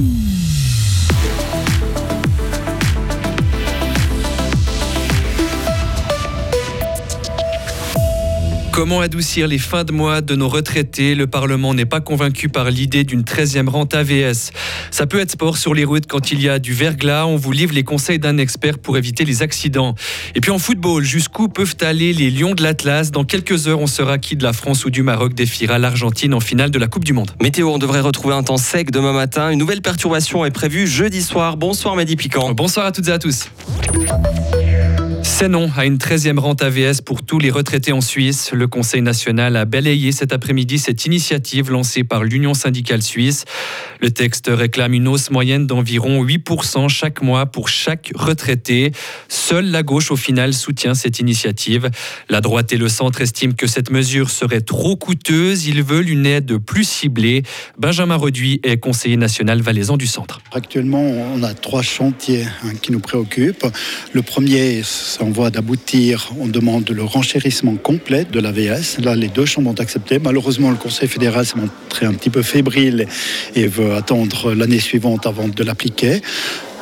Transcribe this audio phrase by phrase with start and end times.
[0.00, 0.29] Mm-hmm.
[8.72, 11.14] Comment adoucir les fins de mois de nos retraités?
[11.14, 14.52] Le Parlement n'est pas convaincu par l'idée d'une 13e rente AVS.
[14.90, 17.26] Ça peut être sport sur les routes quand il y a du verglas.
[17.26, 19.96] On vous livre les conseils d'un expert pour éviter les accidents.
[20.34, 23.10] Et puis en football, jusqu'où peuvent aller les Lions de l'Atlas?
[23.10, 26.40] Dans quelques heures, on sera qui de la France ou du Maroc défiera l'Argentine en
[26.40, 27.32] finale de la Coupe du Monde.
[27.42, 29.50] Météo, on devrait retrouver un temps sec demain matin.
[29.50, 31.56] Une nouvelle perturbation est prévue jeudi soir.
[31.56, 32.52] Bonsoir Mehdi Piquant.
[32.52, 33.50] Bonsoir à toutes et à tous.
[35.40, 38.50] C'est non à une 13e rente AVS pour tous les retraités en Suisse.
[38.52, 43.46] Le Conseil national a balayé cet après-midi cette initiative lancée par l'Union syndicale suisse.
[44.02, 48.92] Le texte réclame une hausse moyenne d'environ 8% chaque mois pour chaque retraité.
[49.28, 51.88] Seule la gauche, au final, soutient cette initiative.
[52.28, 55.66] La droite et le centre estiment que cette mesure serait trop coûteuse.
[55.66, 57.44] Ils veulent une aide plus ciblée.
[57.78, 60.42] Benjamin Reduit est conseiller national valaisan du centre.
[60.52, 63.66] Actuellement, on a trois chantiers hein, qui nous préoccupent.
[64.12, 68.98] Le premier, c'est on voit d'aboutir, on demande le renchérissement complet de l'AVS.
[69.00, 70.18] Là, les deux chambres ont accepté.
[70.18, 73.06] Malheureusement, le Conseil fédéral s'est montré un petit peu fébrile
[73.54, 76.20] et veut attendre l'année suivante avant de l'appliquer.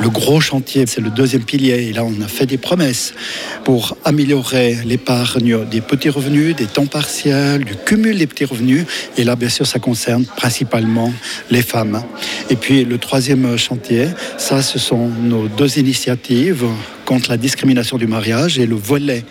[0.00, 1.88] Le gros chantier, c'est le deuxième pilier.
[1.88, 3.14] Et là, on a fait des promesses
[3.64, 8.84] pour améliorer l'épargne des petits revenus, des temps partiels, du cumul des petits revenus.
[9.16, 11.12] Et là, bien sûr, ça concerne principalement
[11.50, 12.02] les femmes.
[12.50, 16.66] Et puis, le troisième chantier, ça, ce sont nos deux initiatives
[17.04, 19.24] contre la discrimination du mariage et le volet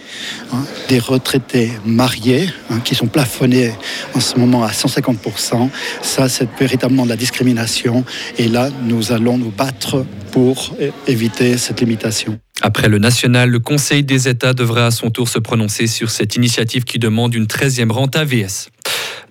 [0.52, 3.72] hein, des retraités mariés hein, qui sont plafonnés
[4.14, 5.70] en ce moment à 150%.
[6.02, 8.04] Ça, c'est véritablement de la discrimination.
[8.38, 10.76] Et là, nous allons nous battre pour
[11.08, 12.40] éviter cette limitation.
[12.62, 16.36] Après le national, le Conseil des États devra à son tour se prononcer sur cette
[16.36, 18.70] initiative qui demande une 13e rente AVS.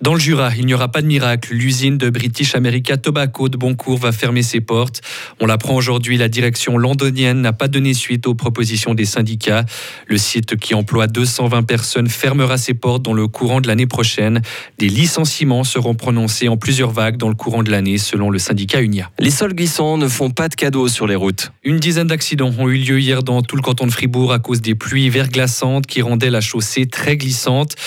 [0.03, 1.53] Dans le Jura, il n'y aura pas de miracle.
[1.53, 4.99] L'usine de British America Tobacco de Boncourt va fermer ses portes.
[5.39, 9.63] On l'apprend aujourd'hui, la direction londonienne n'a pas donné suite aux propositions des syndicats.
[10.07, 14.41] Le site qui emploie 220 personnes fermera ses portes dans le courant de l'année prochaine.
[14.77, 18.81] Des licenciements seront prononcés en plusieurs vagues dans le courant de l'année, selon le syndicat
[18.81, 19.09] Unia.
[19.19, 21.53] Les sols glissants ne font pas de cadeaux sur les routes.
[21.63, 24.59] Une dizaine d'accidents ont eu lieu hier dans tout le canton de Fribourg à cause
[24.59, 27.77] des pluies verglaçantes qui rendaient la chaussée très glissante.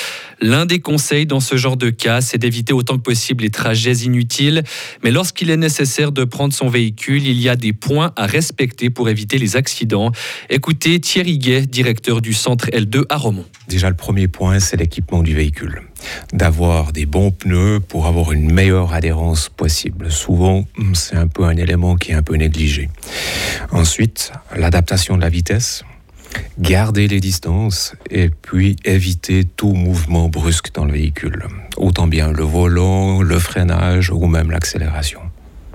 [0.41, 3.93] L'un des conseils dans ce genre de cas, c'est d'éviter autant que possible les trajets
[3.93, 4.63] inutiles.
[5.03, 8.91] Mais lorsqu'il est nécessaire de prendre son véhicule, il y a des points à respecter
[8.91, 10.13] pour éviter les accidents.
[10.51, 13.47] Écoutez Thierry Guet, directeur du centre L2 à Romont.
[13.69, 15.83] Déjà, le premier point, c'est l'équipement du véhicule.
[16.33, 20.11] D'avoir des bons pneus pour avoir une meilleure adhérence possible.
[20.11, 22.91] Souvent, c'est un peu un élément qui est un peu négligé.
[23.73, 25.83] Ensuite, l'adaptation de la vitesse
[26.59, 32.45] garder les distances et puis éviter tout mouvement brusque dans le véhicule, autant bien le
[32.45, 35.21] volant, le freinage ou même l'accélération.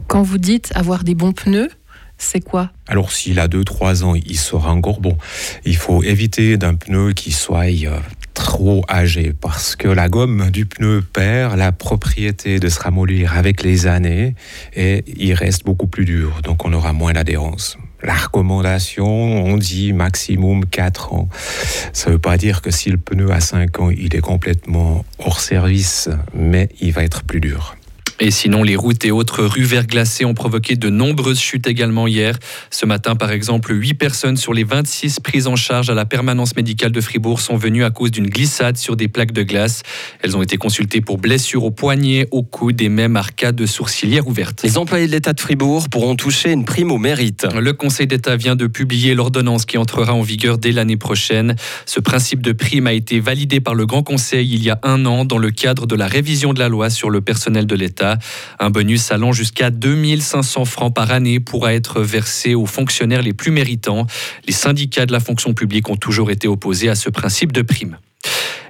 [0.08, 1.70] Quand vous dites avoir des bons pneus,
[2.18, 2.72] c'est quoi?
[2.88, 5.18] Alors s'il a 2-3 ans, il sera encore bon.
[5.66, 8.00] Il faut éviter d'un pneu qui soit euh,
[8.34, 13.64] trop âgé parce que la gomme du pneu perd la propriété de se ramollir avec
[13.64, 14.36] les années
[14.76, 17.78] et il reste beaucoup plus dur, donc on aura moins d'adhérence.
[18.04, 21.30] La recommandation, on dit maximum 4 ans.
[21.94, 25.06] Ça ne veut pas dire que si le pneu a 5 ans, il est complètement
[25.20, 27.76] hors service, mais il va être plus dur.
[28.24, 32.38] Et sinon, les routes et autres rues verglacées ont provoqué de nombreuses chutes également hier.
[32.70, 36.56] Ce matin, par exemple, 8 personnes sur les 26 prises en charge à la permanence
[36.56, 39.82] médicale de Fribourg sont venues à cause d'une glissade sur des plaques de glace.
[40.22, 44.62] Elles ont été consultées pour blessures au poignet, au coude et même arcades sourcilières ouvertes.
[44.62, 47.48] Les employés de l'État de Fribourg pourront toucher une prime au mérite.
[47.60, 51.56] Le Conseil d'État vient de publier l'ordonnance qui entrera en vigueur dès l'année prochaine.
[51.88, 55.08] Ce principe de prime a été validé par le Grand Conseil il y a un
[55.08, 58.11] an dans le cadre de la révision de la loi sur le personnel de l'État.
[58.60, 63.52] Un bonus allant jusqu'à 2500 francs par année pourra être versé aux fonctionnaires les plus
[63.52, 64.08] méritants.
[64.46, 67.98] Les syndicats de la fonction publique ont toujours été opposés à ce principe de prime.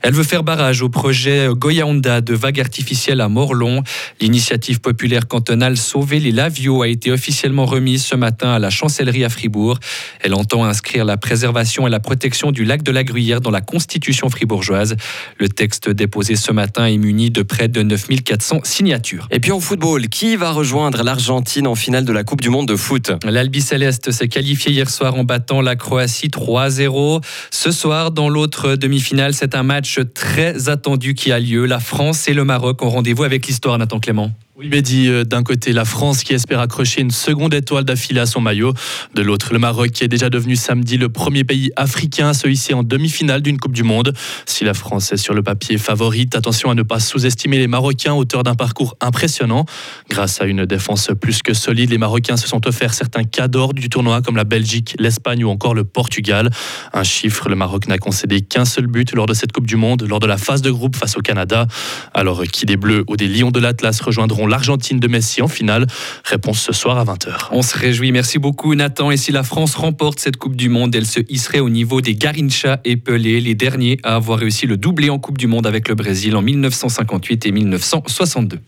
[0.04, 3.84] Elle veut faire barrage au projet Goya Honda de vagues artificielles à Morlon.
[4.20, 9.24] L'initiative populaire cantonale Sauver les Laviaux a été officiellement remise ce matin à la chancellerie
[9.24, 9.78] à Fribourg.
[10.22, 13.62] Elle entend inscrire la préservation et la protection du lac de la Gruyère dans la
[13.62, 14.96] constitution fribourgeoise.
[15.38, 19.28] Le texte déposé ce matin est muni de près de 9400 signatures.
[19.30, 22.68] Et puis en football, qui va rejoindre l'Argentine en finale de la Coupe du Monde
[22.68, 23.12] de foot?
[23.24, 27.24] L'Albi Céleste s'est qualifié hier soir en battant la Croatie 3-0.
[27.52, 31.66] Ce soir, dans l'autre demi-finale, c'est un match très attendu qui a lieu.
[31.66, 34.32] La France et le Maroc ont rendez-vous avec l'histoire, Nathan Clément.
[34.62, 38.28] Oui, Mehdi, euh, d'un côté, la France qui espère accrocher une seconde étoile d'affilée à
[38.28, 38.76] son maillot.
[39.16, 42.48] De l'autre, le Maroc qui est déjà devenu samedi le premier pays africain à se
[42.48, 44.14] hisser en demi-finale d'une Coupe du Monde.
[44.46, 48.14] Si la France est sur le papier favorite, attention à ne pas sous-estimer les Marocains,
[48.14, 49.66] auteurs d'un parcours impressionnant.
[50.12, 53.90] Grâce à une défense plus que solide, les Marocains se sont offerts certains cadors du
[53.90, 56.52] tournoi comme la Belgique, l'Espagne ou encore le Portugal.
[56.94, 60.06] Un chiffre, le Maroc n'a concédé qu'un seul but lors de cette Coupe du Monde,
[60.08, 61.66] lors de la phase de groupe face au Canada.
[62.14, 65.88] Alors, qui des Bleus ou des Lions de l'Atlas rejoindront l'Argentine de Messi en finale
[66.26, 67.48] Réponse ce soir à 20h.
[67.52, 68.12] On se réjouit.
[68.12, 69.10] Merci beaucoup, Nathan.
[69.10, 72.16] Et si la France remporte cette Coupe du Monde, elle se hisserait au niveau des
[72.16, 75.88] Garincha et Pelé, les derniers à avoir réussi le doublé en Coupe du Monde avec
[75.88, 78.60] le Brésil en 1958 et 1962.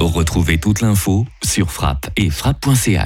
[0.00, 3.02] Retrouvez toute l'info sur frappe et frappe.ch.